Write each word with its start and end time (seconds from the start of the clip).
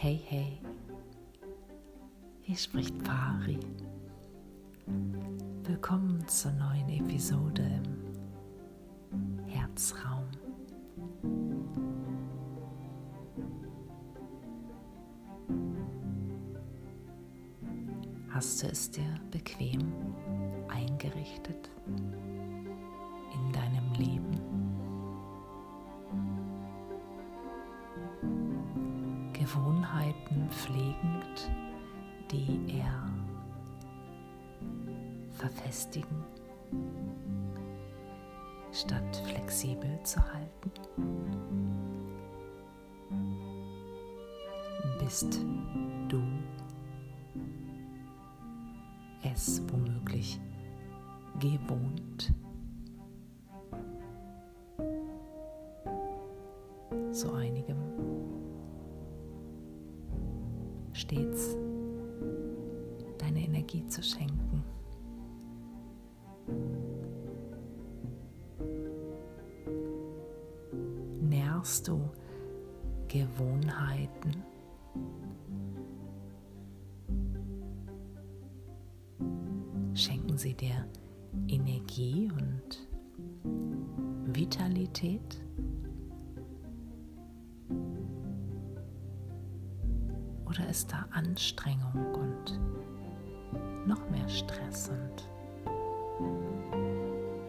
Hey, 0.00 0.20
hey, 0.28 0.60
hier 2.42 2.56
spricht 2.56 2.96
Pari. 3.02 3.58
Willkommen 5.64 6.24
zur 6.28 6.52
neuen 6.52 6.88
Episode 6.88 7.68
im 9.10 9.44
Herzraum. 9.48 10.22
Hast 18.30 18.62
du 18.62 18.68
es 18.68 18.92
dir 18.92 19.16
bequem 19.32 19.80
eingerichtet 20.68 21.70
Gewohnheiten 29.48 30.50
pflegend, 30.50 31.50
die 32.30 32.80
er 32.80 33.10
verfestigen, 35.30 36.22
statt 38.72 39.22
flexibel 39.24 39.98
zu 40.02 40.20
halten? 40.20 40.70
Bist 45.00 45.40
du 46.08 46.22
es 49.22 49.62
womöglich 49.72 50.38
gewohnt, 51.40 52.34
so 57.12 57.32
einigem 57.32 57.87
stets 61.08 61.56
deine 63.16 63.40
Energie 63.40 63.86
zu 63.86 64.02
schenken. 64.02 64.62
Nährst 71.20 71.88
du 71.88 72.10
Gewohnheiten? 73.08 74.42
Schenken 79.94 80.36
sie 80.36 80.54
dir 80.54 80.86
Energie 81.48 82.30
und 82.30 82.86
Vitalität? 84.26 85.40
Da 90.86 91.06
Anstrengung 91.10 92.14
und 92.14 92.60
noch 93.86 94.08
mehr 94.10 94.28
Stress 94.28 94.90
und 94.90 95.28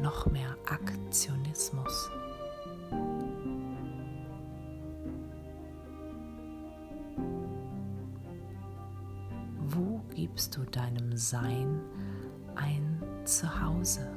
noch 0.00 0.26
mehr 0.26 0.56
Aktionismus? 0.66 2.10
Wo 9.58 10.00
gibst 10.14 10.56
du 10.56 10.62
deinem 10.64 11.16
Sein 11.16 11.80
ein 12.54 13.02
Zuhause? 13.24 14.08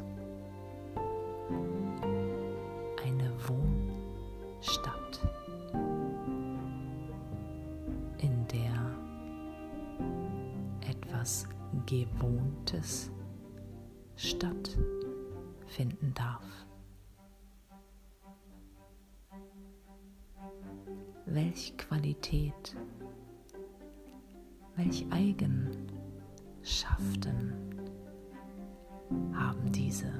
Eine 3.03 3.31
Wohnstadt? 3.47 4.98
Gewohntes 11.89 13.11
stattfinden 14.15 16.13
darf. 16.13 16.45
Welch 21.25 21.75
Qualität, 21.77 22.77
welch 24.75 25.07
Eigenschaften 25.09 27.55
haben 29.33 29.71
diese 29.71 30.13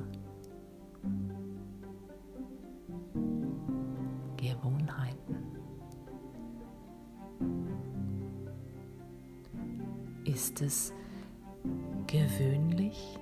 Gewohnheiten? 4.38 5.38
Ist 10.26 10.64
es 10.64 10.96
gewöhnlich? 12.08 13.18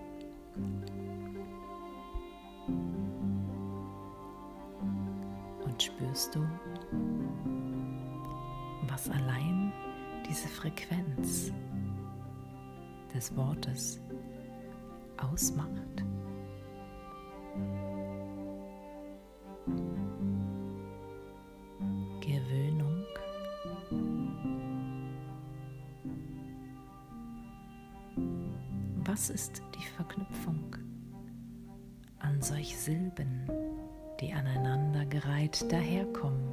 Und 5.65 5.81
spürst 5.83 6.35
du, 6.35 6.47
was 8.87 9.09
allein 9.09 9.71
diese 10.29 10.47
Frequenz 10.47 11.51
des 13.13 13.35
Wortes 13.35 13.99
ausmacht? 15.17 16.03
Was 29.07 29.29
ist 29.29 29.61
die 29.73 29.85
Verknüpfung 29.95 30.75
an 32.19 32.41
solch 32.41 32.77
Silben, 32.77 33.49
die 34.19 34.33
aneinandergereiht 34.33 35.71
daherkommen? 35.71 36.43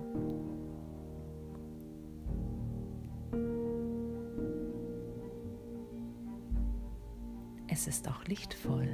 Es 7.67 7.89
ist 7.89 8.09
auch 8.09 8.25
lichtvoll. 8.27 8.89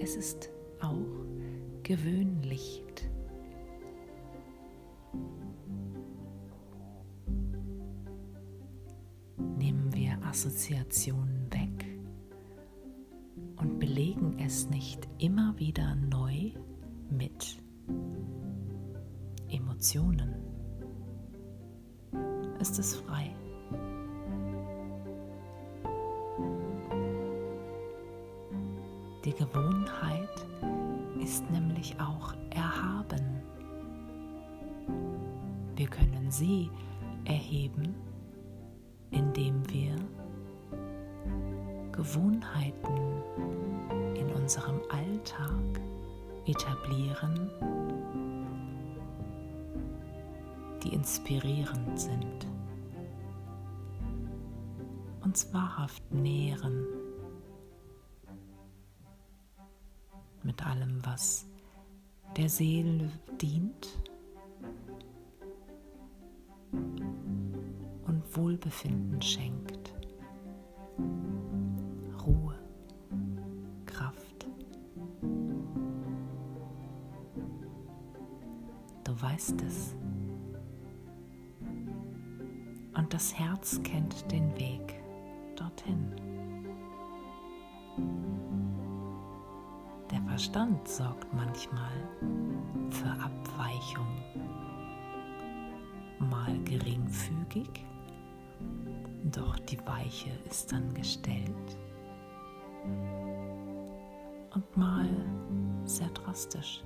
Es 0.00 0.16
ist 0.16 0.48
auch 0.80 0.96
gewöhnlich. 1.82 2.82
Assoziationen 10.36 11.50
weg 11.50 11.86
und 13.56 13.78
belegen 13.78 14.38
es 14.38 14.68
nicht 14.68 15.08
immer 15.16 15.58
wieder 15.58 15.94
neu 15.94 16.50
mit 17.08 17.56
Emotionen. 19.48 20.34
Ist 22.60 22.78
es 22.78 22.96
frei? 22.96 23.34
Die 29.24 29.32
Gewohnheit 29.32 30.46
ist 31.18 31.50
nämlich 31.50 31.98
auch 31.98 32.34
erhaben. 32.50 33.40
Wir 35.76 35.86
können 35.86 36.30
sie 36.30 36.68
erheben, 37.24 37.94
indem 39.10 39.66
wir 39.70 39.85
Gewohnheiten 42.06 42.96
in 44.14 44.30
unserem 44.32 44.80
Alltag 44.90 45.80
etablieren, 46.46 47.50
die 50.84 50.94
inspirierend 50.94 51.98
sind, 51.98 52.46
uns 55.24 55.52
wahrhaft 55.52 56.12
nähren 56.12 56.86
mit 60.44 60.64
allem, 60.64 61.04
was 61.04 61.44
der 62.36 62.48
Seele 62.48 63.10
dient 63.40 64.00
und 66.70 68.22
Wohlbefinden 68.36 69.20
schenkt. 69.20 69.92
Weißt 79.20 79.62
es. 79.62 79.94
Und 82.96 83.12
das 83.12 83.34
Herz 83.38 83.80
kennt 83.82 84.30
den 84.30 84.54
Weg 84.58 85.00
dorthin. 85.56 86.12
Der 90.10 90.20
Verstand 90.22 90.86
sorgt 90.88 91.32
manchmal 91.34 91.92
für 92.90 93.10
Abweichung. 93.22 94.06
mal 96.18 96.58
geringfügig, 96.64 97.84
doch 99.24 99.58
die 99.60 99.78
Weiche 99.86 100.30
ist 100.48 100.72
dann 100.72 100.92
gestellt 100.94 101.76
und 104.54 104.76
mal 104.76 105.08
sehr 105.84 106.08
drastisch. 106.08 106.82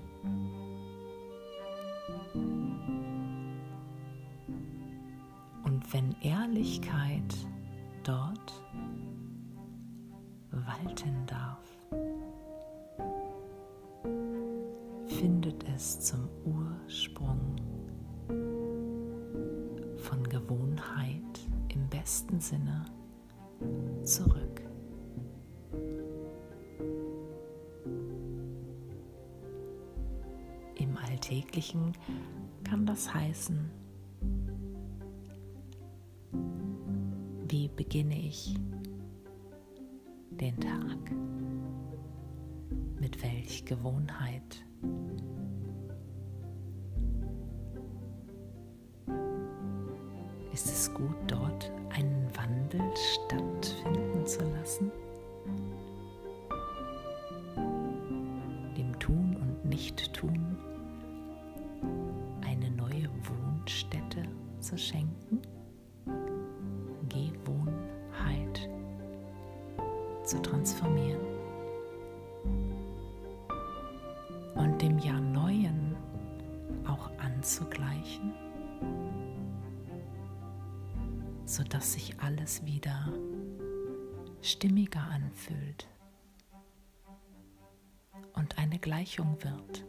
Wenn 5.93 6.15
Ehrlichkeit 6.23 7.35
dort 8.05 8.63
walten 10.53 11.27
darf, 11.27 11.59
findet 15.07 15.65
es 15.75 16.01
zum 16.01 16.29
Ursprung 16.45 17.57
von 19.97 20.23
Gewohnheit 20.29 21.41
im 21.69 21.89
besten 21.89 22.41
Sinne 22.41 22.85
zurück. 24.05 24.63
Im 30.77 30.97
Alltäglichen 30.97 31.93
kann 32.63 32.87
das 32.87 33.13
heißen, 33.13 33.80
wie 37.50 37.67
beginne 37.67 38.17
ich 38.17 38.55
den 40.31 40.56
Tag, 40.61 41.11
mit 43.00 43.20
welch 43.25 43.64
Gewohnheit. 43.64 44.64
Ist 50.52 50.67
es 50.67 50.94
gut, 50.94 51.17
dort 51.26 51.73
einen 51.91 52.29
Wandel 52.37 52.88
stattfinden 52.97 54.25
zu 54.25 54.44
lassen? 54.50 54.93
Dem 58.76 58.96
Tun 59.00 59.37
und 59.41 59.64
Nicht-Tun 59.64 60.56
eine 62.43 62.70
neue 62.70 63.08
Wohnstätte 63.25 64.23
zu 64.61 64.79
schenken? 64.79 65.41
Zu 70.31 70.41
transformieren. 70.41 71.21
Und 74.55 74.81
dem 74.81 75.00
Jahr 75.00 75.21
Neuen 75.21 75.97
auch 76.87 77.11
anzugleichen, 77.19 78.32
sodass 81.47 81.94
sich 81.94 82.21
alles 82.21 82.65
wieder 82.65 83.12
stimmiger 84.41 85.03
anfühlt 85.11 85.88
und 88.35 88.56
eine 88.56 88.79
Gleichung 88.79 89.37
wird 89.43 89.85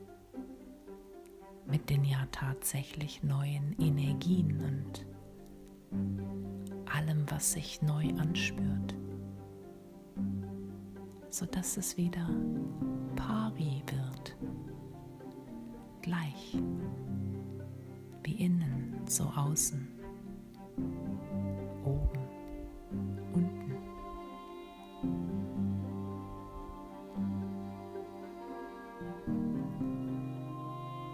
mit 1.68 1.92
den 1.92 2.04
ja 2.04 2.26
tatsächlich 2.32 3.22
neuen 3.22 3.76
Energien 3.80 4.60
und 4.62 5.06
allem, 6.92 7.30
was 7.30 7.52
sich 7.54 7.84
neu 7.84 8.10
anspürt, 8.18 8.96
sodass 11.32 11.78
es 11.78 11.98
wieder 11.98 12.30
pari 13.16 13.82
wird, 13.88 14.38
gleich 16.02 16.58
wie 18.24 18.34
innen, 18.34 19.00
so 19.08 19.24
außen, 19.24 19.88
oben, 21.86 22.20
unten. 23.34 23.72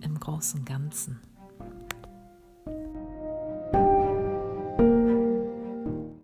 im 0.00 0.18
großen 0.18 0.64
Ganzen. 0.64 1.20